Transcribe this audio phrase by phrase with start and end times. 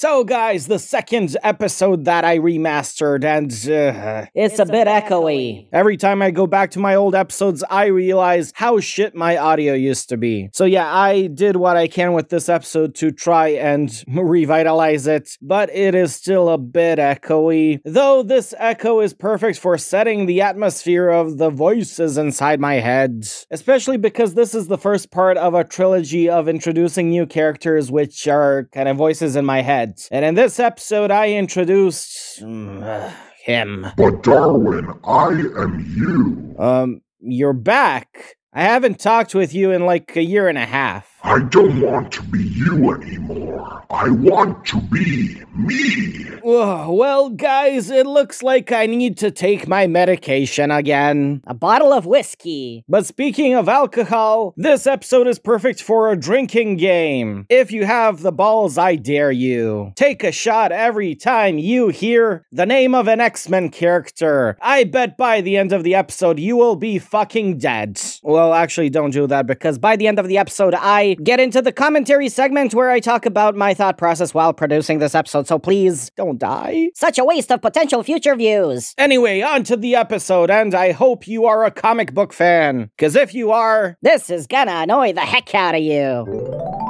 [0.00, 5.66] So, guys, the second episode that I remastered, and uh, It's, a, bit echoey.
[5.72, 9.74] every time I go back to my old episodes, I realize how shit my audio
[9.74, 10.50] used to be.
[10.52, 15.36] So, yeah, I did what I can with this episode to try and revitalize it,
[15.42, 17.80] but it is still a bit echoey.
[17.84, 23.26] Though this echo is perfect for setting the atmosphere of the voices inside my head,
[23.50, 28.28] especially because this is the first part of a trilogy of introducing new characters, which
[28.28, 29.87] are kind of voices in my head.
[30.10, 33.10] And in this episode, I introduced mm, uh,
[33.44, 33.86] him.
[33.96, 36.54] But Darwin, I am you.
[36.58, 38.36] Um, you're back.
[38.52, 41.17] I haven't talked with you in like a year and a half.
[41.24, 43.84] I don't want to be you anymore.
[43.90, 46.24] I want to be me.
[46.46, 51.42] Ugh, well, guys, it looks like I need to take my medication again.
[51.46, 52.84] A bottle of whiskey.
[52.88, 57.46] But speaking of alcohol, this episode is perfect for a drinking game.
[57.48, 59.92] If you have the balls, I dare you.
[59.96, 64.56] Take a shot every time you hear the name of an X Men character.
[64.62, 68.00] I bet by the end of the episode, you will be fucking dead.
[68.22, 71.62] Well, actually, don't do that because by the end of the episode, I get into
[71.62, 75.58] the commentary segment where I talk about my thought process while producing this episode, so
[75.58, 76.90] please don't die.
[76.94, 78.94] Such a waste of potential future views.
[78.98, 82.90] Anyway, on to the episode, and I hope you are a comic book fan.
[82.96, 86.87] Because if you are, This is gonna annoy the heck out of you.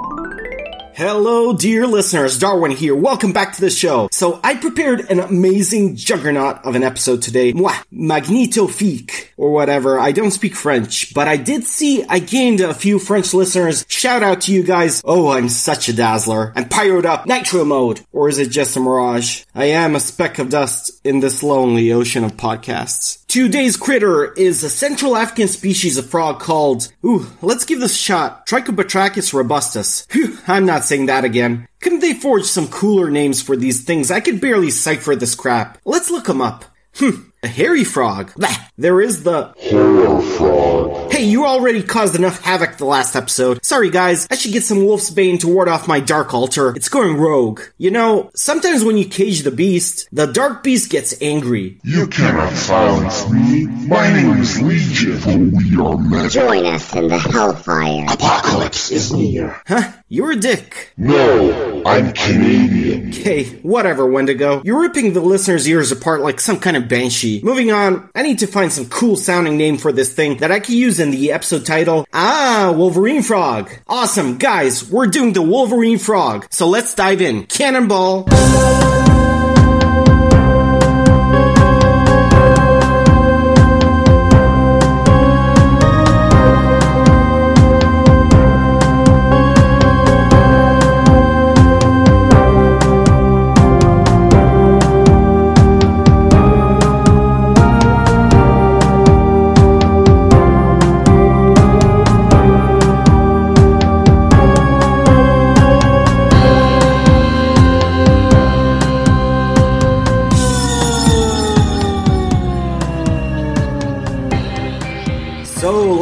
[0.98, 2.40] Hello, dear listeners.
[2.40, 2.92] Darwin here.
[2.92, 4.08] Welcome back to the show.
[4.10, 7.52] So, I prepared an amazing juggernaut of an episode today.
[7.52, 10.00] Mwah, magnifique, or whatever.
[10.00, 13.86] I don't speak French, but I did see I gained a few French listeners.
[13.86, 15.00] Shout out to you guys.
[15.04, 16.52] Oh, I'm such a dazzler.
[16.56, 17.26] I'm pyroed up.
[17.26, 18.00] Nitro mode.
[18.10, 19.44] Or is it just a mirage?
[19.54, 23.24] I am a speck of dust in this lonely ocean of podcasts.
[23.28, 27.98] Today's critter is a Central African species of frog called, ooh, let's give this a
[27.98, 30.06] shot, Trichobatrachus robustus.
[30.06, 31.68] Phew, I'm not saying that again.
[31.82, 34.10] Couldn't they forge some cooler names for these things?
[34.10, 35.76] I could barely cipher this crap.
[35.84, 36.64] Let's look them up.
[36.94, 38.32] Hmm, a hairy frog.
[38.36, 41.12] Bah, there is the Horror frog.
[41.12, 43.64] Hey, you already caused enough havoc the last episode.
[43.64, 46.74] Sorry guys, I should get some wolf's bane to ward off my dark altar.
[46.76, 47.60] It's going rogue.
[47.76, 51.78] You know, sometimes when you cage the beast, the dark beast gets angry.
[51.84, 53.66] You cannot silence me.
[53.66, 56.32] My name is Legion, for we are meant.
[56.32, 57.78] Join us in the hellfire.
[58.12, 59.60] Apocalypse is near.
[59.66, 59.92] Huh?
[60.08, 60.92] You're a dick.
[60.96, 63.10] No, I'm Canadian.
[63.10, 64.62] Okay, whatever, Wendigo.
[64.64, 67.27] You're ripping the listeners' ears apart like some kind of banshee.
[67.42, 70.60] Moving on, I need to find some cool sounding name for this thing that I
[70.60, 72.06] can use in the episode title.
[72.12, 73.70] Ah, Wolverine Frog.
[73.86, 76.46] Awesome, guys, we're doing the Wolverine Frog.
[76.50, 77.46] So let's dive in.
[77.46, 78.26] Cannonball.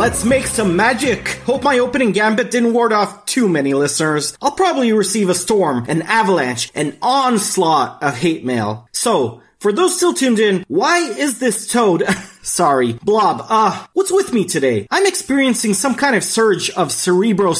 [0.06, 1.27] Let's make some magic.
[1.47, 4.39] Hope my opening gambit didn't ward off too many listeners.
[4.41, 8.89] I'll probably receive a storm, an avalanche, an onslaught of hate mail.
[8.93, 12.05] So, for those still tuned in, why is this toad,
[12.43, 14.87] sorry, blob, uh, what's with me today?
[14.93, 17.53] I'm experiencing some kind of surge of cerebro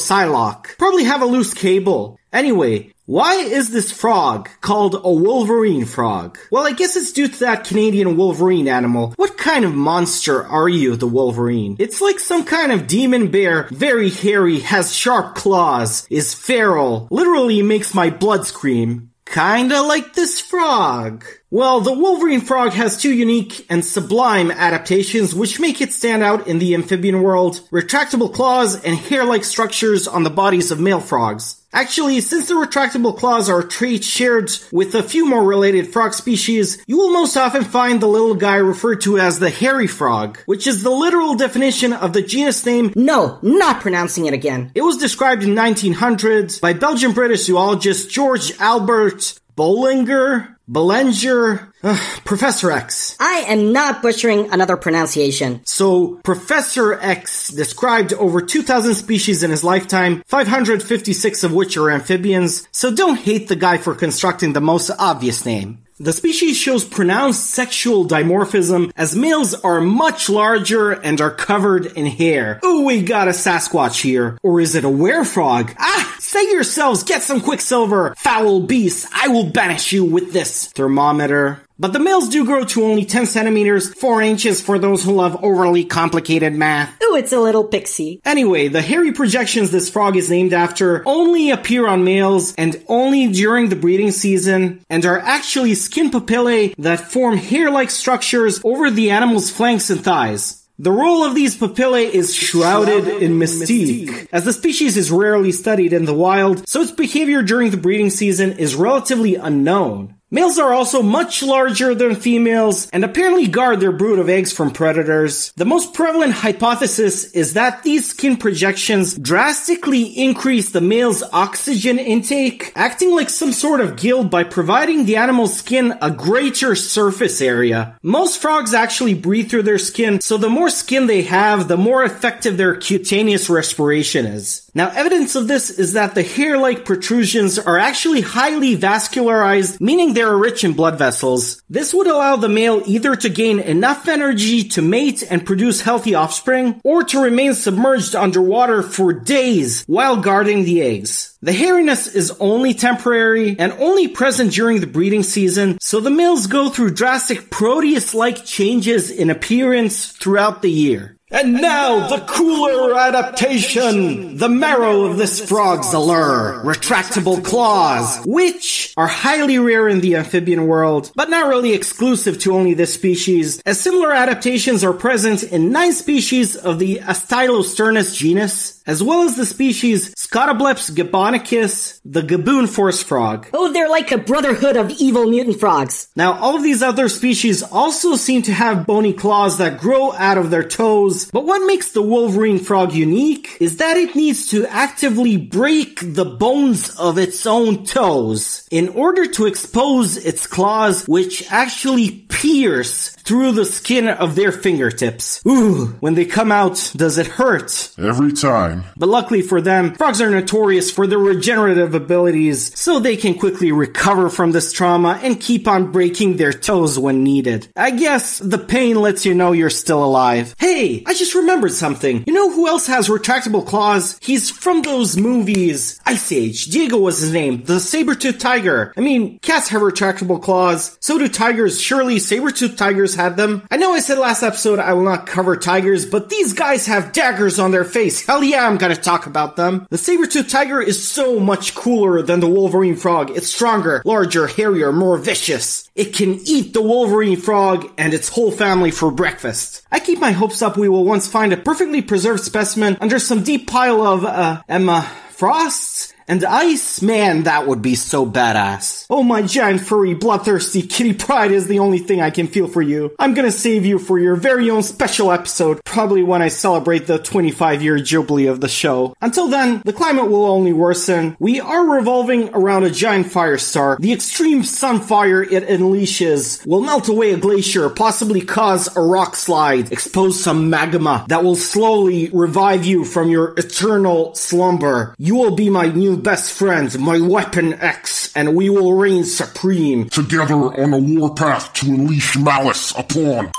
[0.79, 2.17] Probably have a loose cable.
[2.31, 6.37] Anyway, why is this frog called a Wolverine frog?
[6.51, 9.13] Well, I guess it's due to that Canadian Wolverine animal.
[9.15, 11.77] What kind of monster are you, the Wolverine?
[11.79, 17.61] It's like some kind of demon bear, very hairy, has sharp claws, is feral, literally
[17.61, 19.11] makes my blood scream.
[19.25, 21.23] Kinda like this frog.
[21.49, 26.47] Well, the Wolverine frog has two unique and sublime adaptations which make it stand out
[26.47, 27.61] in the amphibian world.
[27.71, 31.56] Retractable claws and hair-like structures on the bodies of male frogs.
[31.73, 36.13] Actually, since the retractable claws are a trait shared with a few more related frog
[36.13, 40.37] species, you will most often find the little guy referred to as the hairy frog,
[40.45, 44.71] which is the literal definition of the genus name No, not pronouncing it again.
[44.75, 52.71] it was described in 1900s by Belgian British zoologist George Albert Bollinger, Belanger, ugh, Professor
[52.71, 53.15] X.
[53.21, 55.61] I am not butchering another pronunciation.
[55.63, 62.67] So, Professor X described over 2,000 species in his lifetime, 556 of which are amphibians,
[62.71, 65.86] so don't hate the guy for constructing the most obvious name.
[65.99, 72.05] The species shows pronounced sexual dimorphism as males are much larger and are covered in
[72.05, 72.59] hair.
[72.63, 74.37] Ooh, we got a Sasquatch here.
[74.43, 75.73] Or is it a werefrog?
[75.79, 78.13] Ah, say yourselves, get some quicksilver.
[78.15, 81.63] Foul beasts, I will banish you with this thermometer.
[81.79, 85.43] But the males do grow to only 10 centimeters, 4 inches for those who love
[85.43, 86.89] overly complicated math.
[87.03, 88.19] Ooh, it's a little pixie.
[88.25, 93.27] Anyway, the hairy projections this frog is named after only appear on males and only
[93.27, 99.11] during the breeding season and are actually skin papillae that form hair-like structures over the
[99.11, 100.63] animal's flanks and thighs.
[100.79, 105.09] The role of these papillae is shrouded, shrouded in mystique, mystique, as the species is
[105.09, 110.16] rarely studied in the wild, so its behavior during the breeding season is relatively unknown.
[110.29, 114.71] Males are also much larger than females and apparently guard their brood of eggs from
[114.71, 115.53] predators.
[115.55, 122.73] The most prevalent hypothesis is that these skin projections drastically increase the male's oxygen intake,
[122.75, 127.97] acting like some sort of guild by providing the animal's skin a greater surface area.
[128.03, 132.03] Most frogs actually breathe through their skin, so the more skin they have, the more
[132.03, 134.69] effective their cutaneous respiration is.
[134.75, 140.23] Now, evidence of this is that the hair-like protrusions are actually highly vascularized, meaning they
[140.23, 141.61] are rich in blood vessels.
[141.69, 146.15] This would allow the male either to gain enough energy to mate and produce healthy
[146.15, 151.37] offspring, or to remain submerged underwater for days while guarding the eggs.
[151.43, 156.47] The hairiness is only temporary and only present during the breeding season, so the males
[156.47, 161.16] go through drastic Proteus-like changes in appearance throughout the year.
[161.29, 164.37] And now the cooler adaptation!
[164.37, 170.67] The marrow of this frog's allure, retractable claws, which are highly rare in the amphibian
[170.67, 175.69] world, but not really exclusive to only this species, as similar adaptations are present in
[175.69, 182.67] nine species of the Astylosternus genus, as well as the species Scotobleps gabonicus, the gaboon
[182.67, 183.47] forest frog.
[183.53, 186.09] Oh, they're like a brotherhood of evil mutant frogs.
[186.15, 190.37] Now, all of these other species also seem to have bony claws that grow out
[190.37, 194.65] of their toes, but what makes the wolverine frog unique is that it needs to
[194.67, 201.49] actively break the bones of its own toes in order to expose its claws, which
[201.51, 205.41] actually pierce through the skin of their fingertips.
[205.47, 207.91] Ooh, when they come out, does it hurt?
[207.97, 208.76] Every time.
[208.95, 213.71] But luckily for them, frogs are notorious for their regenerative abilities, so they can quickly
[213.71, 217.67] recover from this trauma and keep on breaking their toes when needed.
[217.75, 220.55] I guess the pain lets you know you're still alive.
[220.57, 222.23] Hey, I just remembered something.
[222.27, 224.17] You know who else has retractable claws?
[224.21, 225.99] He's from those movies.
[226.05, 226.65] Ice Age.
[226.65, 227.63] Diego was his name.
[227.63, 228.93] The saber-toothed tiger.
[228.97, 230.97] I mean, cats have retractable claws.
[231.01, 231.81] So do tigers.
[231.81, 233.65] Surely saber-toothed tigers had them.
[233.71, 237.11] I know I said last episode I will not cover tigers, but these guys have
[237.11, 238.25] daggers on their face.
[238.25, 239.87] Hell yeah, I'm gonna talk about them.
[239.89, 243.31] The saber-toothed tiger is so much cooler than the wolverine frog.
[243.31, 245.89] It's stronger, larger, hairier, more vicious.
[245.95, 249.81] It can eat the wolverine frog and its whole family for breakfast.
[249.91, 253.43] I keep my hopes up we will once find a perfectly preserved specimen under some
[253.43, 257.01] deep pile of, uh, Emma Frosts and ice?
[257.01, 259.05] Man, that would be so badass.
[259.09, 262.81] Oh, my giant furry bloodthirsty kitty pride is the only thing I can feel for
[262.81, 263.15] you.
[263.19, 267.19] I'm gonna save you for your very own special episode, probably when I celebrate the
[267.19, 269.15] 25 year jubilee of the show.
[269.21, 271.37] Until then, the climate will only worsen.
[271.39, 273.97] We are revolving around a giant fire star.
[273.99, 279.91] The extreme sunfire it unleashes will melt away a glacier, possibly cause a rock slide,
[279.91, 285.15] expose some magma that will slowly revive you from your eternal slumber.
[285.17, 290.09] You will be my new best friends, my weapon X, and we will reign supreme.
[290.09, 293.51] Together on a warpath to unleash malice upon.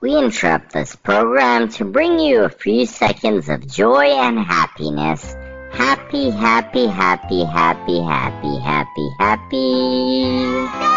[0.00, 5.34] We interrupt this program to bring you a few seconds of joy and happiness.
[5.72, 10.94] Happy, happy, happy, happy, happy, happy, happy.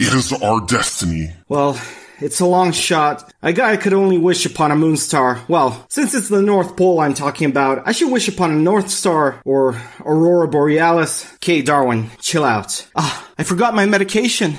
[0.00, 1.30] It is our destiny.
[1.48, 1.78] Well,
[2.22, 3.32] it's a long shot.
[3.42, 5.42] A guy I could only wish upon a moon star.
[5.48, 8.88] Well, since it's the North Pole I'm talking about, I should wish upon a North
[8.90, 11.32] Star or Aurora Borealis.
[11.34, 12.86] Okay, Darwin, chill out.
[12.94, 14.58] Ah, I forgot my medication.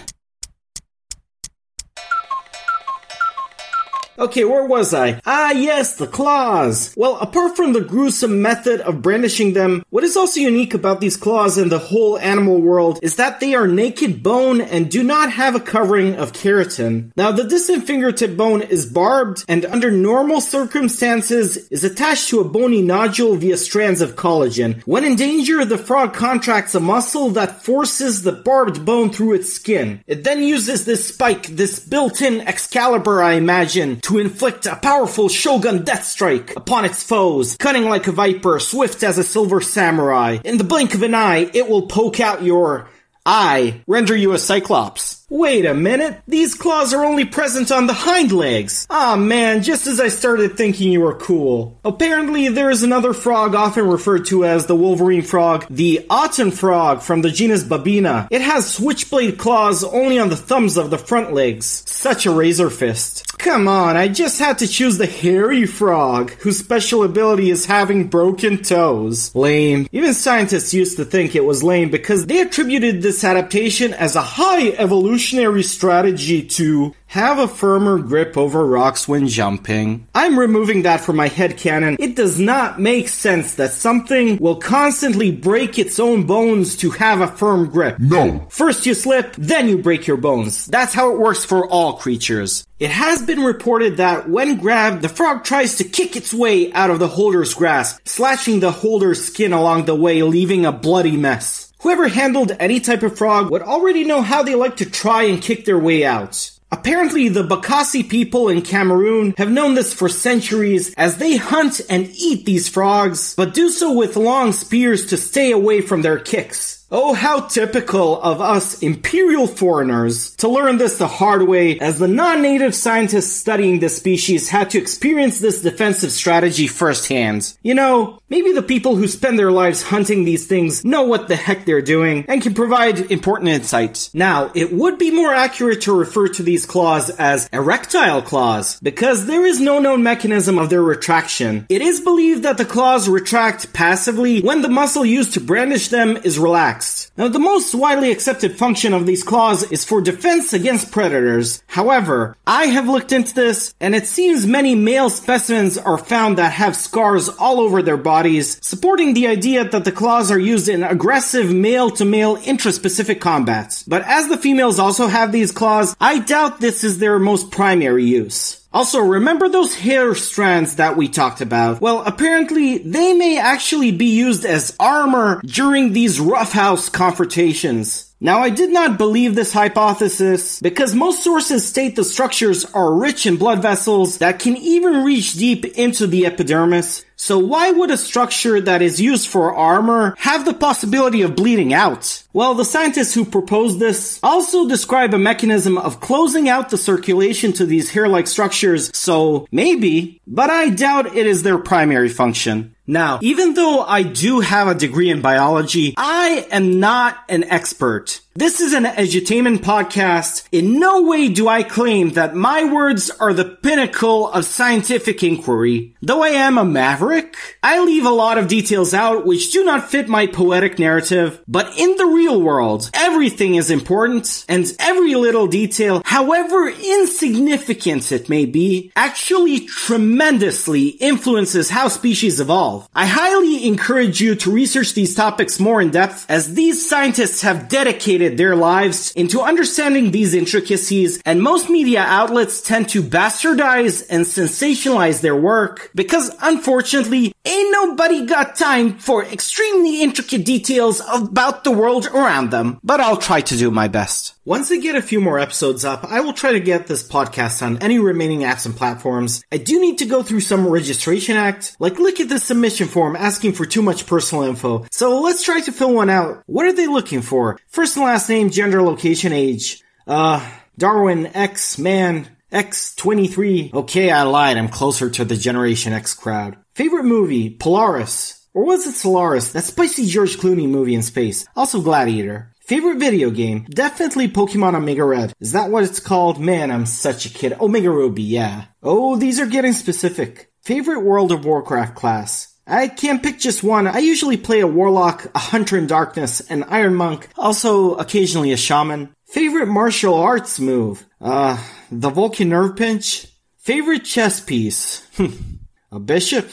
[4.17, 5.19] Okay, where was I?
[5.25, 6.93] Ah, yes, the claws.
[6.95, 11.17] Well, apart from the gruesome method of brandishing them, what is also unique about these
[11.17, 15.31] claws and the whole animal world is that they are naked bone and do not
[15.31, 17.11] have a covering of keratin.
[17.17, 22.43] Now, the distant fingertip bone is barbed and under normal circumstances is attached to a
[22.43, 24.83] bony nodule via strands of collagen.
[24.83, 29.51] When in danger, the frog contracts a muscle that forces the barbed bone through its
[29.51, 30.03] skin.
[30.05, 35.83] It then uses this spike, this built-in Excalibur, I imagine, to inflict a powerful Shogun
[35.83, 40.37] death strike upon its foes, cunning like a viper, swift as a silver samurai.
[40.43, 42.87] In the blink of an eye, it will poke out your
[43.25, 45.25] eye, render you a Cyclops.
[45.29, 48.85] Wait a minute, these claws are only present on the hind legs.
[48.89, 51.79] Ah man, just as I started thinking you were cool.
[51.83, 57.01] Apparently there is another frog often referred to as the Wolverine frog, the Autumn frog
[57.01, 58.27] from the genus Babina.
[58.29, 61.83] It has switchblade claws only on the thumbs of the front legs.
[61.87, 63.25] Such a razor fist.
[63.43, 68.07] Come on, I just had to choose the hairy frog, whose special ability is having
[68.07, 69.35] broken toes.
[69.35, 69.85] Lame.
[69.91, 74.21] Even scientists used to think it was lame because they attributed this adaptation as a
[74.21, 80.07] high evolutionary strategy to have a firmer grip over rocks when jumping.
[80.15, 81.95] I'm removing that from my head canon.
[81.99, 87.21] It does not make sense that something will constantly break its own bones to have
[87.21, 87.99] a firm grip.
[87.99, 88.47] No.
[88.49, 90.65] First you slip, then you break your bones.
[90.65, 92.65] That's how it works for all creatures.
[92.79, 96.89] It has been reported that when grabbed, the frog tries to kick its way out
[96.89, 101.71] of the holder's grasp, slashing the holder's skin along the way, leaving a bloody mess.
[101.83, 105.39] Whoever handled any type of frog would already know how they like to try and
[105.39, 106.49] kick their way out.
[106.73, 112.09] Apparently, the Bakassi people in Cameroon have known this for centuries as they hunt and
[112.15, 116.83] eat these frogs, but do so with long spears to stay away from their kicks.
[116.95, 122.07] Oh, how typical of us imperial foreigners to learn this the hard way as the
[122.07, 127.57] non-native scientists studying this species had to experience this defensive strategy firsthand.
[127.63, 131.35] You know, maybe the people who spend their lives hunting these things know what the
[131.35, 134.09] heck they're doing and can provide important insight.
[134.11, 139.27] Now, it would be more accurate to refer to these claws as erectile claws because
[139.27, 141.67] there is no known mechanism of their retraction.
[141.69, 146.17] It is believed that the claws retract passively when the muscle used to brandish them
[146.17, 147.11] is relaxed.
[147.15, 151.61] Now, the most widely accepted function of these claws is for defense against predators.
[151.67, 156.53] However, I have looked into this, and it seems many male specimens are found that
[156.53, 160.81] have scars all over their bodies, supporting the idea that the claws are used in
[160.81, 163.83] aggressive male-to-male intraspecific combats.
[163.83, 168.05] But as the females also have these claws, I doubt this is their most primary
[168.05, 168.62] use.
[168.73, 171.79] Also, remember those hair strands that we talked about?
[171.79, 178.09] Well, apparently they may actually be used as armor during these roughhouse confrontations.
[178.23, 183.25] Now, I did not believe this hypothesis because most sources state the structures are rich
[183.25, 187.03] in blood vessels that can even reach deep into the epidermis.
[187.15, 191.73] So why would a structure that is used for armor have the possibility of bleeding
[191.73, 192.23] out?
[192.33, 197.53] Well, the scientists who proposed this also describe a mechanism of closing out the circulation
[197.53, 198.62] to these hair-like structures,
[198.93, 202.75] so maybe, but I doubt it is their primary function.
[202.85, 208.19] Now, even though I do have a degree in biology, I am not an expert.
[208.35, 210.47] This is an edutainment podcast.
[210.51, 215.95] In no way do I claim that my words are the pinnacle of scientific inquiry.
[216.01, 219.91] Though I am a maverick, I leave a lot of details out which do not
[219.91, 221.43] fit my poetic narrative.
[221.47, 228.29] But in the real world, everything is important, and every little detail, however insignificant it
[228.29, 232.72] may be, actually tremendously influences how species evolve.
[232.93, 237.69] I highly encourage you to research these topics more in depth as these scientists have
[237.69, 244.25] dedicated their lives into understanding these intricacies, and most media outlets tend to bastardize and
[244.25, 251.71] sensationalize their work because unfortunately, ain't nobody got time for extremely intricate details about the
[251.71, 252.79] world around them.
[252.83, 254.32] But I'll try to do my best.
[254.45, 257.61] Once I get a few more episodes up, I will try to get this podcast
[257.65, 259.41] on any remaining apps and platforms.
[259.53, 263.15] I do need to go through some registration act, like look at the submission form
[263.15, 264.85] asking for too much personal info.
[264.91, 266.43] So let's try to fill one out.
[266.45, 267.57] What are they looking for?
[267.69, 269.81] First and last name, gender, location, age.
[270.05, 270.45] Uh,
[270.77, 273.73] Darwin, X, man, X23.
[273.73, 274.57] Okay, I lied.
[274.57, 276.57] I'm closer to the Generation X crowd.
[276.73, 278.45] Favorite movie, Polaris.
[278.53, 279.53] Or was it Solaris?
[279.53, 281.47] That spicy George Clooney movie in space.
[281.55, 282.52] Also Gladiator.
[282.65, 283.65] Favorite video game?
[283.69, 285.33] Definitely Pokemon Omega Red.
[285.41, 286.39] Is that what it's called?
[286.39, 287.59] Man, I'm such a kid.
[287.59, 288.65] Omega Ruby, yeah.
[288.81, 290.49] Oh, these are getting specific.
[290.61, 292.55] Favorite World of Warcraft class?
[292.65, 293.85] I can't pick just one.
[293.85, 298.57] I usually play a warlock, a hunter in darkness, an iron monk, also occasionally a
[298.57, 299.13] shaman.
[299.25, 301.05] Favorite martial arts move?
[301.19, 303.27] Uh, the Vulcan nerve pinch?
[303.57, 305.05] Favorite chess piece?
[305.91, 306.49] a bishop?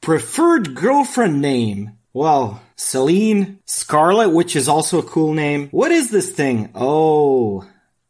[0.00, 1.98] Preferred girlfriend name?
[2.14, 5.68] Well, Celine, Scarlet, which is also a cool name.
[5.70, 6.70] What is this thing?
[6.74, 7.64] Oh,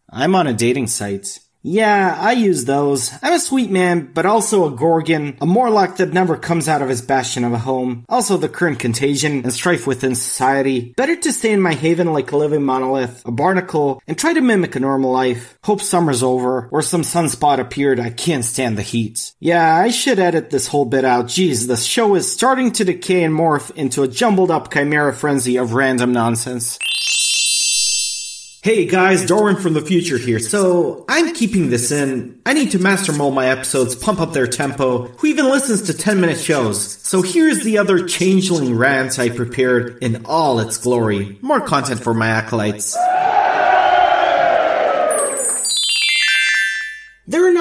[0.08, 1.38] I'm on a dating site.
[1.64, 3.12] Yeah, I use those.
[3.22, 6.88] I'm a sweet man, but also a Gorgon, a Morlock that never comes out of
[6.88, 8.04] his bastion of a home.
[8.08, 10.92] Also the current contagion and strife within society.
[10.96, 14.40] Better to stay in my haven like a living monolith, a barnacle, and try to
[14.40, 15.56] mimic a normal life.
[15.62, 19.32] Hope summer's over, or some sunspot appeared, I can't stand the heat.
[19.38, 21.26] Yeah, I should edit this whole bit out.
[21.26, 25.58] Jeez, the show is starting to decay and morph into a jumbled up chimera frenzy
[25.58, 26.78] of random nonsense.
[28.64, 30.38] Hey guys, Darwin from the future here.
[30.38, 32.40] So, I'm keeping this in.
[32.46, 35.08] I need to master mold my episodes, pump up their tempo.
[35.08, 36.80] Who even listens to 10 minute shows?
[37.02, 41.38] So here's the other changeling rant I prepared in all its glory.
[41.42, 42.96] More content for my acolytes.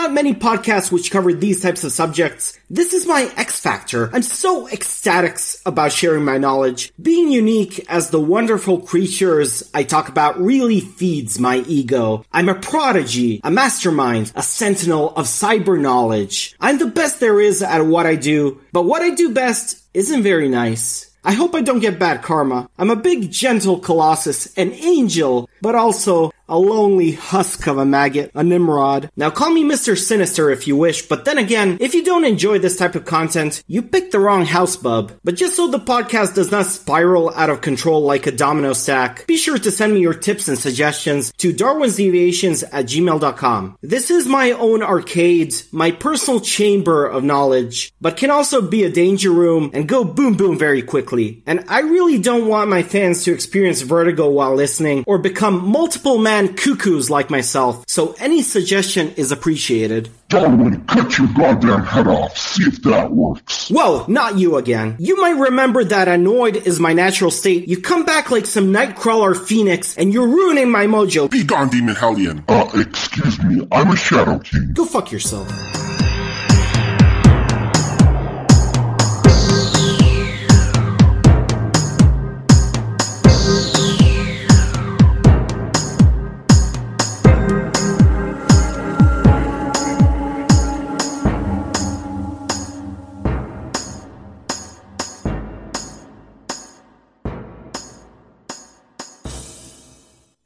[0.01, 2.57] Not many podcasts which cover these types of subjects.
[2.71, 4.09] This is my X factor.
[4.11, 6.91] I'm so ecstatic about sharing my knowledge.
[6.99, 12.25] Being unique as the wonderful creatures I talk about really feeds my ego.
[12.33, 16.55] I'm a prodigy, a mastermind, a sentinel of cyber knowledge.
[16.59, 20.23] I'm the best there is at what I do, but what I do best isn't
[20.23, 21.11] very nice.
[21.23, 22.67] I hope I don't get bad karma.
[22.79, 28.29] I'm a big gentle colossus, an angel, but also a lonely husk of a maggot,
[28.35, 29.09] a Nimrod.
[29.15, 29.97] Now call me Mr.
[29.97, 33.63] Sinister if you wish, but then again, if you don't enjoy this type of content,
[33.67, 35.13] you picked the wrong house, bub.
[35.23, 39.25] But just so the podcast does not spiral out of control like a domino stack,
[39.27, 43.77] be sure to send me your tips and suggestions to darwinsdeviations at gmail.com.
[43.81, 48.91] This is my own arcade, my personal chamber of knowledge, but can also be a
[48.91, 51.43] danger room and go boom boom very quickly.
[51.45, 56.17] And I really don't want my fans to experience vertigo while listening or become multiple
[56.17, 60.09] man cuckoos like myself, so any suggestion is appreciated.
[60.29, 62.37] Darwin, cut your goddamn head off.
[62.37, 63.69] See if that works.
[63.69, 64.95] Whoa, not you again.
[64.99, 67.67] You might remember that annoyed is my natural state.
[67.67, 71.29] You come back like some Nightcrawler phoenix, and you're ruining my mojo.
[71.29, 72.43] Be gone, Demon Hellion.
[72.47, 74.71] Uh, excuse me, I'm a Shadow King.
[74.73, 75.49] Go fuck yourself.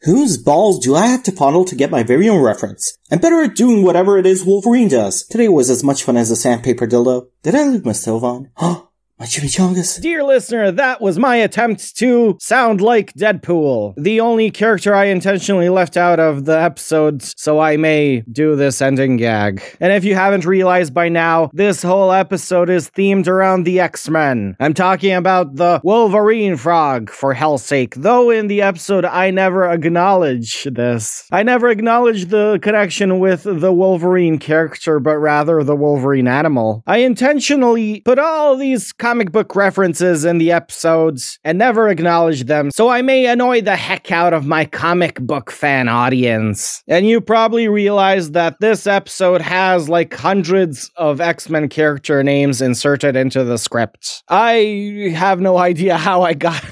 [0.06, 2.96] Whose balls do I have to fondle to get my very own reference?
[3.12, 5.26] I'm better at doing whatever it is Wolverine does.
[5.26, 7.30] Today was as much fun as a sandpaper dildo.
[7.42, 8.52] Did I leave my stove on?
[9.18, 10.02] My chimichangas.
[10.02, 15.70] Dear listener, that was my attempt to sound like Deadpool, the only character I intentionally
[15.70, 19.64] left out of the episodes so I may do this ending gag.
[19.80, 24.58] And if you haven't realized by now, this whole episode is themed around the X-Men.
[24.60, 29.66] I'm talking about the Wolverine frog, for hell's sake, though in the episode I never
[29.72, 31.26] acknowledge this.
[31.32, 36.84] I never acknowledge the connection with the Wolverine character, but rather the Wolverine animal.
[36.86, 42.72] I intentionally put all these comic book references in the episodes and never acknowledge them,
[42.72, 46.82] so I may annoy the heck out of my comic book fan audience.
[46.88, 52.64] And you probably realize that this episode has like hundreds of X Men character names
[52.64, 54.24] inserted into the script.
[54.28, 56.66] I have no idea how I got.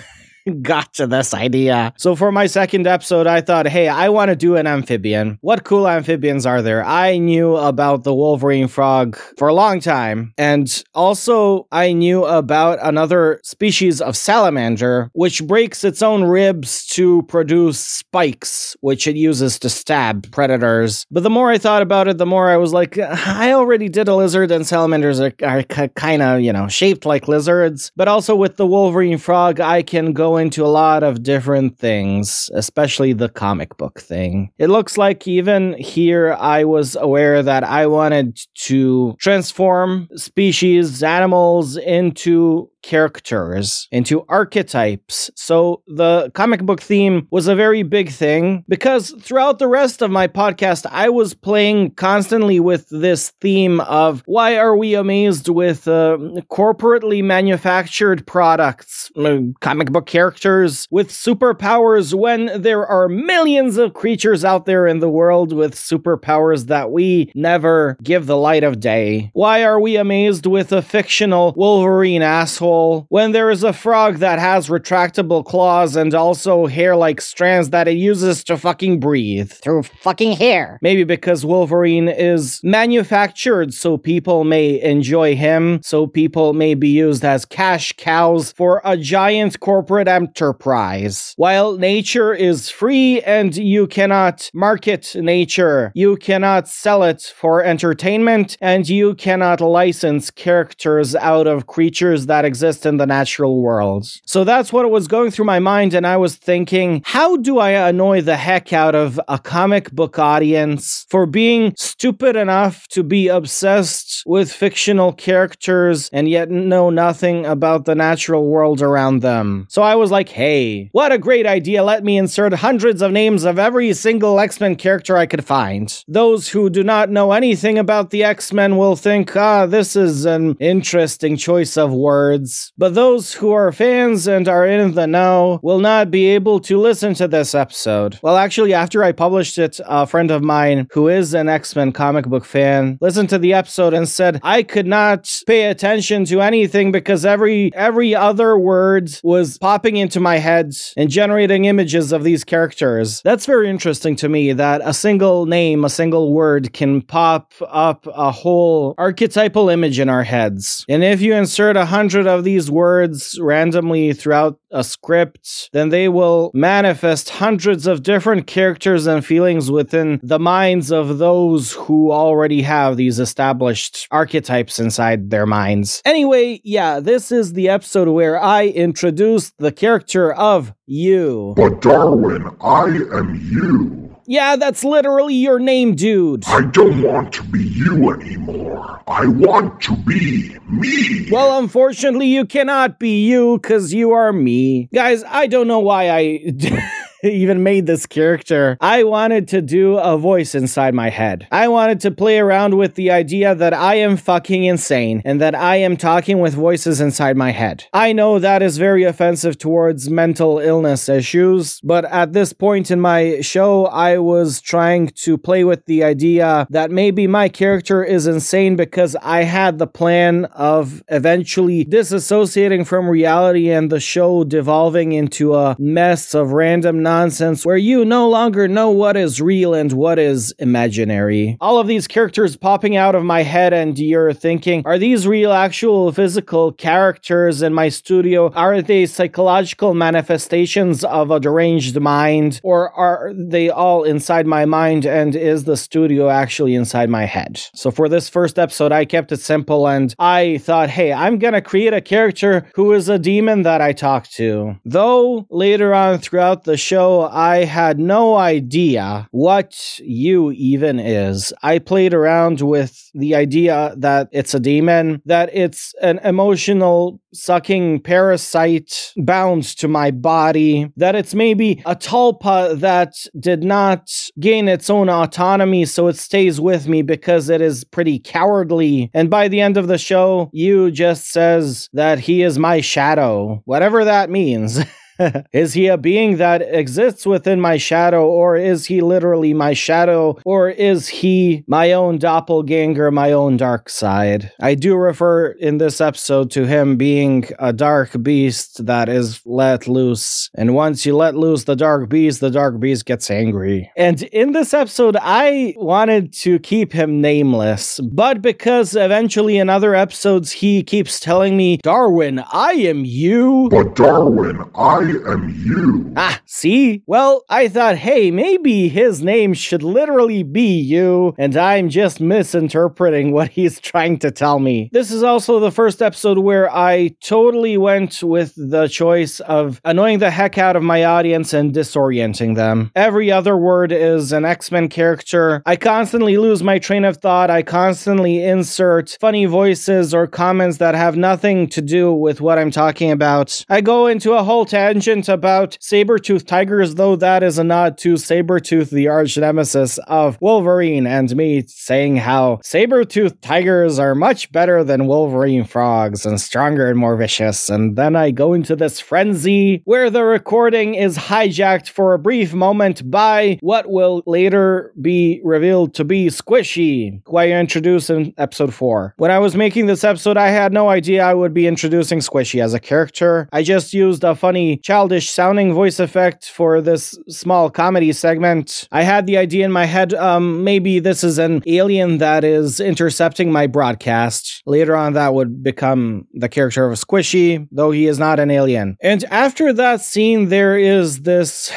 [0.62, 1.94] got to this idea.
[1.98, 5.38] So for my second episode, I thought, hey, I want to do an amphibian.
[5.42, 6.84] What cool amphibians are there?
[6.84, 10.34] I knew about the Wolverine frog for a long time.
[10.38, 17.24] And also, I knew about another species of salamander, which breaks its own ribs to
[17.24, 21.06] produce spikes, which it uses to stab predators.
[21.12, 24.08] But the more I thought about it, the more I was like, I already did
[24.08, 27.92] a lizard, and salamanders are, are kind of, you know, shaped like lizards.
[27.96, 32.50] But also with the Wolverine frog, I can go into a lot of different things,
[32.54, 34.52] especially the comic book thing.
[34.58, 41.78] It looks like even here I was aware that I wanted to transform species, animals
[41.78, 45.32] into characters, into archetypes.
[45.36, 50.12] So the comic book theme was a very big thing because throughout the rest of
[50.12, 55.88] my podcast, I was playing constantly with this theme of why are we amazed with
[55.88, 56.18] uh,
[56.52, 64.44] corporately manufactured products, uh, comic book characters with superpowers when there are millions of creatures
[64.44, 69.32] out there in the world with superpowers that we never give the light of day?
[69.34, 72.73] Why are we amazed with a fictional Wolverine asshole?
[73.10, 77.88] When there is a frog that has retractable claws and also hair like strands that
[77.88, 79.52] it uses to fucking breathe.
[79.52, 80.80] Through fucking hair.
[80.82, 87.24] Maybe because Wolverine is manufactured so people may enjoy him, so people may be used
[87.24, 91.34] as cash cows for a giant corporate enterprise.
[91.38, 98.58] While nature is free and you cannot market nature, you cannot sell it for entertainment,
[98.62, 104.06] and you cannot license characters out of creatures that exist exist in the natural world.
[104.26, 107.72] So that's what was going through my mind, and I was thinking, how do I
[107.90, 113.28] annoy the heck out of a comic book audience for being stupid enough to be
[113.28, 119.68] obsessed with fictional characters and yet know nothing about the natural world around them?
[119.70, 121.84] So I was like, hey, what a great idea.
[121.84, 126.04] Let me insert hundreds of names of every single X Men character I could find.
[126.08, 130.26] Those who do not know anything about the X Men will think, ah, this is
[130.26, 132.53] an interesting choice of words.
[132.78, 136.78] But those who are fans and are in the know will not be able to
[136.78, 138.20] listen to this episode.
[138.22, 141.92] Well, actually, after I published it, a friend of mine who is an X Men
[141.92, 146.42] comic book fan listened to the episode and said, I could not pay attention to
[146.42, 152.24] anything because every every other word was popping into my head and generating images of
[152.24, 153.22] these characters.
[153.24, 158.08] That's very interesting to me that a single name, a single word can pop up
[158.14, 160.86] a whole archetypal image in our heads.
[160.88, 166.10] And if you insert a hundred of these words randomly throughout a script, then they
[166.10, 172.62] will manifest hundreds of different characters and feelings within the minds of those who already
[172.62, 176.02] have these established archetypes inside their minds.
[176.06, 181.54] Anyway, yeah, this is the episode where I introduced the character of you.
[181.56, 184.13] But Darwin, I am you.
[184.26, 186.46] Yeah, that's literally your name, dude.
[186.48, 189.02] I don't want to be you anymore.
[189.08, 191.28] I want to be me.
[191.30, 194.88] Well, unfortunately, you cannot be you because you are me.
[194.94, 196.94] Guys, I don't know why I.
[197.32, 201.48] even made this character, I wanted to do a voice inside my head.
[201.52, 205.56] I wanted to play around with the idea that I am fucking insane and that
[205.56, 207.86] I am talking with voices inside my head.
[207.94, 213.00] I know that is very offensive towards mental illness issues, but at this point in
[213.00, 218.28] my show, I was trying to play with the idea that maybe my character is
[218.28, 225.14] insane because I had the plan of eventually disassociating from reality and the show devolving
[225.14, 229.92] into a mess of random nonsense where you no longer know what is real and
[229.94, 231.58] what is imaginary.
[231.62, 235.52] All of these characters popping out of my head, and you're thinking, are these real,
[235.52, 238.52] actual physical characters in my studio?
[238.54, 242.60] Are they psychological manifestations of a deranged mind?
[242.64, 247.62] Or are they all inside my mind, and is the studio actually inside my head?
[247.76, 251.62] So, for this first episode, I kept it simple and I thought, hey, I'm gonna
[251.62, 254.76] create a character who is a demon that I talk to.
[254.84, 261.54] Though later on throughout the show, I had no idea what you even is.
[261.62, 268.02] I played around with the idea that it's a demon, that it's an emotional sucking
[268.02, 274.90] parasite bound to my body, that it's maybe a tulpa that did not gain its
[274.90, 279.10] own autonomy, so it stays with me because it is pretty cowardly.
[279.14, 283.62] And by the end of the show, you just says that he is my shadow,
[283.66, 284.80] whatever that means.
[285.52, 290.38] is he a being that exists within my shadow, or is he literally my shadow,
[290.46, 294.52] or is he my own doppelganger, my own dark side?
[294.62, 299.88] I do refer in this episode to him being a dark beast that is let
[299.88, 300.50] loose.
[300.56, 303.92] And once you let loose the dark beast, the dark beast gets angry.
[303.96, 309.96] And in this episode, I wanted to keep him nameless, but because eventually in other
[309.96, 313.68] episodes he keeps telling me, Darwin, I am you.
[313.70, 316.14] But Darwin, I am you.
[316.16, 317.04] Ah, see?
[317.08, 323.32] Well, I thought, hey, maybe his name should literally be you, and I'm just misinterpreting
[323.32, 324.90] what he's trying to tell me.
[324.94, 330.20] This is also the first episode where I totally went with the choice of annoying
[330.20, 332.92] the heck out of my audience and disorienting them.
[332.96, 335.62] Every other word is an X Men character.
[335.66, 337.50] I constantly lose my train of thought.
[337.50, 342.72] I constantly insert funny voices or comments that have nothing to do with what I'm
[342.72, 343.66] talking about.
[343.70, 344.93] I go into a whole tangent
[345.28, 351.08] about saber-toothed tigers, though that is a nod to Sabretooth, the arch nemesis of Wolverine,
[351.08, 357.00] and me saying how saber-toothed tigers are much better than Wolverine frogs and stronger and
[357.00, 357.70] more vicious.
[357.70, 362.54] And then I go into this frenzy where the recording is hijacked for a brief
[362.54, 368.74] moment by what will later be revealed to be Squishy, who I introduced in episode
[368.74, 369.16] 4.
[369.18, 372.62] When I was making this episode, I had no idea I would be introducing Squishy
[372.64, 373.50] as a character.
[373.52, 378.88] I just used a funny childish sounding voice effect for this small comedy segment.
[378.92, 382.80] I had the idea in my head um, maybe this is an alien that is
[382.80, 384.62] intercepting my broadcast.
[384.66, 388.98] Later on, that would become the character of Squishy, though he is not an alien.
[389.02, 391.72] And after that scene, there is this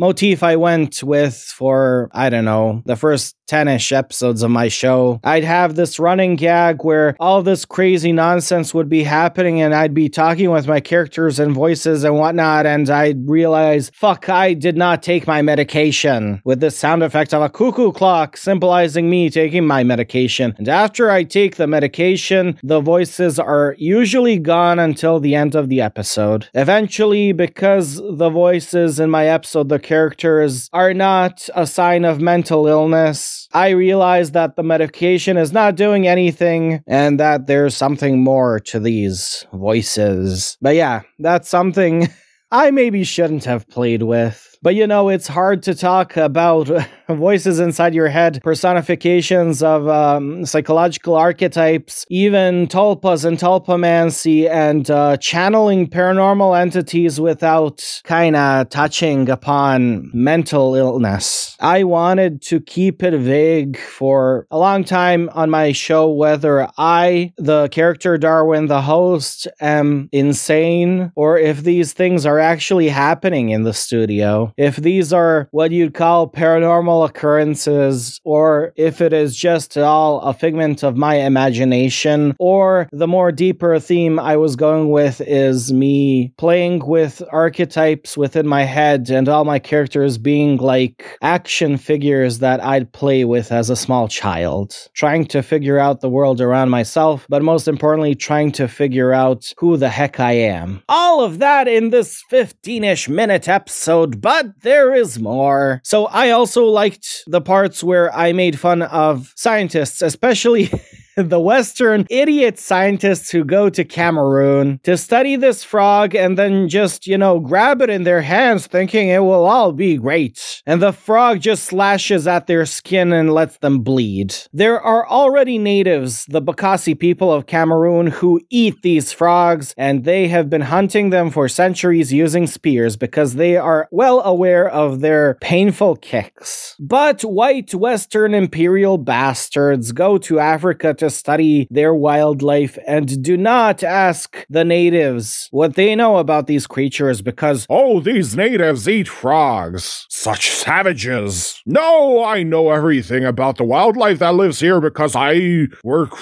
[0.00, 4.68] motif I went with for, I don't know, the first 10 ish episodes of my
[4.68, 9.74] show, I'd have this running gag where all this crazy nonsense would be happening and
[9.74, 14.54] I'd be talking with my characters and voices and whatnot, and I'd realize, fuck, I
[14.54, 19.28] did not take my medication with the sound effect of a cuckoo clock symbolizing me
[19.28, 20.54] taking my medication.
[20.56, 25.68] And after I take the medication, the voices are usually gone until the end of
[25.68, 26.48] the episode.
[26.54, 32.68] Eventually, because the voices in my episode, the characters, are not a sign of mental
[32.68, 38.60] illness, I realize that the medication is not doing anything and that there's something more
[38.60, 40.56] to these voices.
[40.60, 42.08] But yeah, that's something
[42.52, 44.50] I maybe shouldn't have played with.
[44.62, 46.68] But you know, it's hard to talk about
[47.08, 55.16] voices inside your head, personifications of um, psychological archetypes, even tulpas and tulpamancy, and uh,
[55.16, 61.56] channeling paranormal entities without kind of touching upon mental illness.
[61.58, 67.32] I wanted to keep it vague for a long time on my show whether I,
[67.38, 73.64] the character Darwin, the host, am insane or if these things are actually happening in
[73.64, 79.76] the studio if these are what you'd call paranormal occurrences, or if it is just
[79.76, 85.20] all a figment of my imagination, or the more deeper theme I was going with
[85.20, 91.76] is me playing with archetypes within my head and all my characters being like action
[91.76, 96.40] figures that I'd play with as a small child, trying to figure out the world
[96.40, 100.82] around myself, but most importantly, trying to figure out who the heck I am.
[100.88, 105.80] All of that in this 15 ish minute episode, but there is more.
[105.82, 110.70] So I also liked the parts where I made fun of scientists, especially
[111.28, 117.06] the Western idiot scientists who go to Cameroon to study this frog and then just,
[117.06, 120.62] you know, grab it in their hands thinking it will all be great.
[120.66, 124.34] And the frog just slashes at their skin and lets them bleed.
[124.52, 130.28] There are already natives, the Bakassi people of Cameroon, who eat these frogs and they
[130.28, 135.34] have been hunting them for centuries using spears because they are well aware of their
[135.40, 136.76] painful kicks.
[136.78, 143.82] But white Western imperial bastards go to Africa to study their wildlife and do not
[143.82, 150.06] ask the natives what they know about these creatures because, oh, these natives eat frogs.
[150.08, 151.62] Such savages.
[151.66, 156.16] No, I know everything about the wildlife that lives here because I work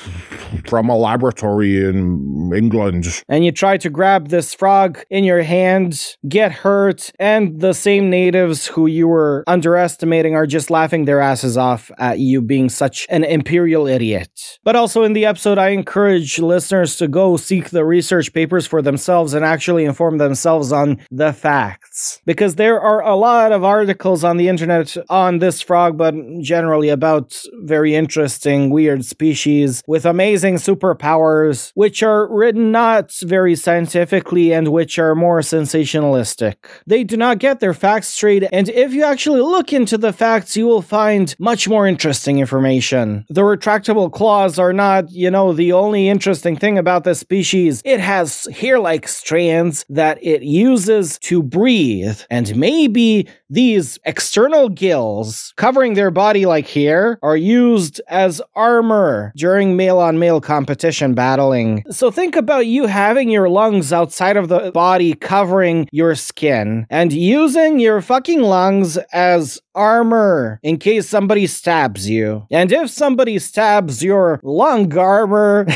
[0.66, 3.22] from a laboratory in England.
[3.28, 8.10] And you try to grab this frog in your hand, get hurt, and the same
[8.10, 13.06] natives who you were underestimating are just laughing their asses off at you being such
[13.10, 14.58] an imperial idiot.
[14.64, 18.80] But also in the episode, I encourage listeners to go seek the research papers for
[18.80, 22.22] themselves and actually inform themselves on the facts.
[22.24, 26.88] Because there are a lot of articles on the internet on this frog, but generally
[26.88, 34.68] about very interesting, weird species with amazing superpowers, which are written not very scientifically and
[34.68, 36.54] which are more sensationalistic.
[36.86, 40.56] They do not get their facts straight, and if you actually look into the facts,
[40.56, 43.26] you will find much more interesting information.
[43.28, 47.82] The retractable claws are not, you know, the only interesting thing about this species.
[47.84, 55.52] It has hair like strands that it uses to breathe, and maybe these external gills
[55.56, 61.84] covering their body like here are used as armor during male on male competition battling.
[61.90, 67.12] So think about you having your lungs outside of the body covering your skin and
[67.12, 72.44] using your fucking lungs as armor in case somebody stabs you.
[72.50, 75.66] And if somebody stabs your lung armor,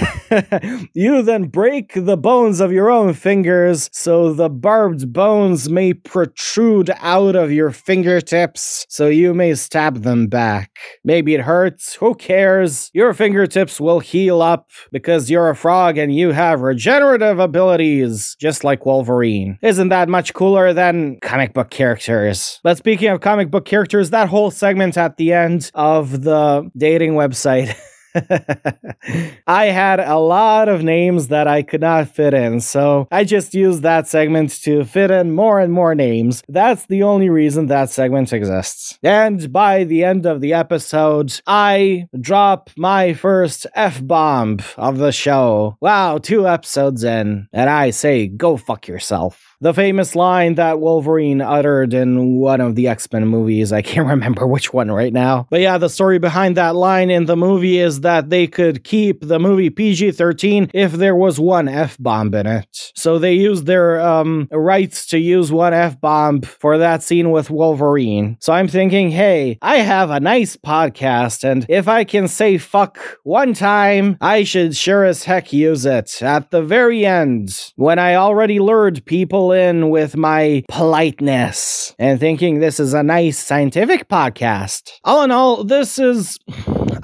[0.93, 6.91] you then break the bones of your own fingers so the barbed bones may protrude
[6.99, 10.70] out of your fingertips so you may stab them back.
[11.05, 12.90] Maybe it hurts, who cares?
[12.92, 18.64] Your fingertips will heal up because you're a frog and you have regenerative abilities, just
[18.64, 19.59] like Wolverine.
[19.62, 22.61] Isn't that much cooler than comic book characters?
[22.62, 27.12] But speaking of comic book characters, that whole segment at the end of the dating
[27.12, 27.75] website.
[29.46, 33.55] I had a lot of names that I could not fit in, so I just
[33.55, 36.42] used that segment to fit in more and more names.
[36.48, 38.98] That's the only reason that segment exists.
[39.03, 45.12] And by the end of the episode, I drop my first F bomb of the
[45.12, 45.77] show.
[45.81, 49.52] Wow, two episodes in, and I say, go fuck yourself.
[49.62, 53.72] The famous line that Wolverine uttered in one of the X Men movies.
[53.72, 55.46] I can't remember which one right now.
[55.51, 59.20] But yeah, the story behind that line in the movie is that they could keep
[59.20, 62.92] the movie PG 13 if there was one F bomb in it.
[62.96, 67.48] So they used their um, rights to use one F bomb for that scene with
[67.48, 68.38] Wolverine.
[68.40, 72.98] So I'm thinking, hey, I have a nice podcast, and if I can say fuck
[73.22, 78.16] one time, I should sure as heck use it at the very end when I
[78.16, 84.93] already lured people in with my politeness and thinking this is a nice scientific podcast.
[85.05, 86.38] All in all, this is.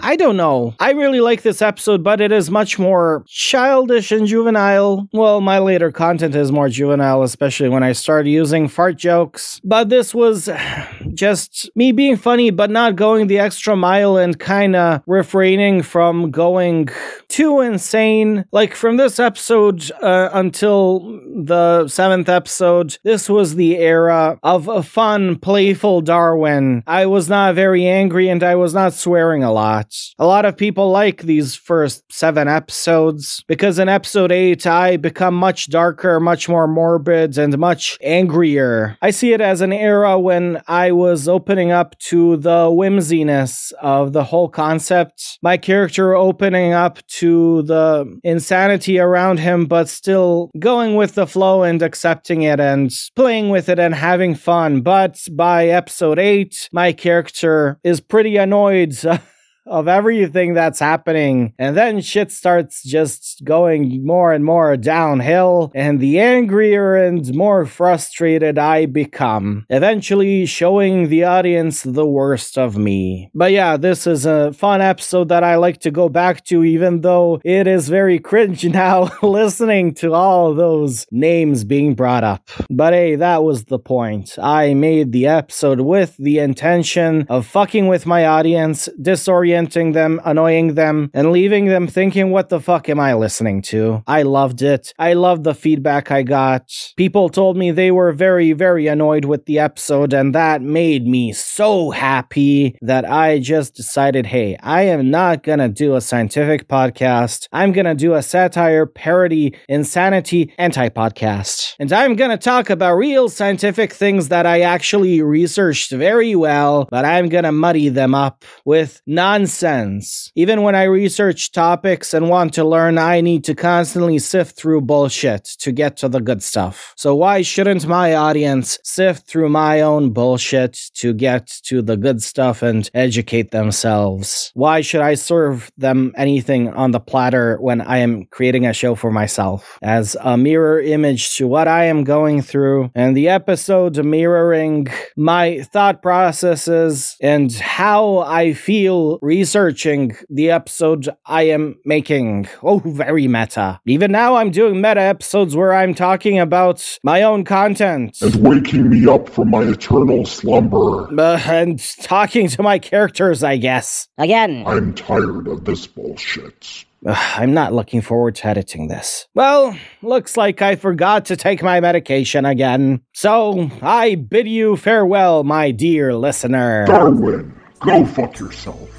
[0.00, 0.74] I don't know.
[0.78, 5.08] I really like this episode, but it is much more childish and juvenile.
[5.12, 9.60] Well, my later content is more juvenile, especially when I start using fart jokes.
[9.64, 10.48] But this was
[11.14, 16.30] just me being funny, but not going the extra mile and kind of refraining from
[16.30, 16.88] going
[17.28, 18.44] too insane.
[18.52, 24.82] Like from this episode uh, until the seventh episode, this was the era of a
[24.82, 26.82] fun, playful Darwin.
[26.86, 29.94] I was not very angry and I was not swearing a lot.
[30.18, 35.34] A lot of people like these first seven episodes because in episode eight, I become
[35.34, 38.96] much darker, much more morbid, and much angrier.
[39.02, 44.12] I see it as an era when I was opening up to the whimsiness of
[44.12, 45.38] the whole concept.
[45.42, 51.62] My character opening up to the insanity around him, but still going with the flow
[51.62, 54.80] and accepting it and playing with it and having fun.
[54.80, 58.96] But by episode eight, my character is pretty annoyed.
[59.68, 61.54] of everything that's happening.
[61.58, 67.66] And then shit starts just going more and more downhill, and the angrier and more
[67.66, 73.30] frustrated I become, eventually showing the audience the worst of me.
[73.34, 77.02] But yeah, this is a fun episode that I like to go back to, even
[77.02, 82.48] though it is very cringe now listening to all those names being brought up.
[82.70, 84.38] But hey, that was the point.
[84.40, 90.74] I made the episode with the intention of fucking with my audience, disorienting them, annoying
[90.74, 94.02] them, and leaving them thinking, what the fuck am I listening to?
[94.06, 94.92] I loved it.
[94.98, 96.70] I loved the feedback I got.
[96.96, 101.32] People told me they were very, very annoyed with the episode, and that made me
[101.32, 107.48] so happy that I just decided, hey, I am not gonna do a scientific podcast.
[107.52, 111.74] I'm gonna do a satire, parody, insanity, anti podcast.
[111.78, 117.04] And I'm gonna talk about real scientific things that I actually researched very well, but
[117.04, 119.00] I'm gonna muddy them up with
[119.48, 120.30] nonsense.
[120.34, 124.82] Even when I research topics and want to learn, I need to constantly sift through
[124.82, 126.92] bullshit to get to the good stuff.
[126.96, 132.22] So why shouldn't my audience sift through my own bullshit to get to the good
[132.22, 134.50] stuff and educate themselves?
[134.54, 138.94] Why should I serve them anything on the platter when I am creating a show
[138.94, 144.04] for myself as a mirror image to what I am going through and the episode
[144.04, 152.48] mirroring my thought processes and how I feel researching the episode I am making.
[152.60, 153.80] Oh, very meta.
[153.86, 158.20] Even now I'm doing meta episodes where I'm talking about my own content.
[158.20, 161.06] and waking me up from my eternal slumber.
[161.16, 164.08] Uh, and talking to my characters, I guess.
[164.18, 164.64] Again.
[164.66, 166.84] I'm tired of this bullshit.
[167.06, 169.28] Ugh, I'm not looking forward to editing this.
[169.36, 173.02] Well, looks like I forgot to take my medication again.
[173.14, 176.86] So, I bid you farewell, my dear listener.
[176.86, 178.97] Darwin, go fuck yourself.